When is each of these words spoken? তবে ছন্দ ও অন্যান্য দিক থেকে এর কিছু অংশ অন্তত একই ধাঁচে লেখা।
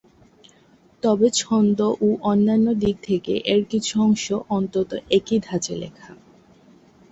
তবে 1.03 1.27
ছন্দ 1.39 1.79
ও 2.01 2.07
অন্যান্য 2.23 2.67
দিক 2.83 2.95
থেকে 3.03 3.33
এর 3.45 3.61
কিছু 3.65 3.93
অংশ 4.01 4.25
অন্তত 4.49 4.89
একই 5.17 5.37
ধাঁচে 5.39 5.73
লেখা। 5.75 6.11